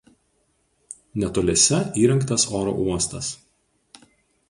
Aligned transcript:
Netoliese 1.25 1.83
įrengtas 2.07 2.49
oro 2.63 2.77
uostas. 2.89 3.33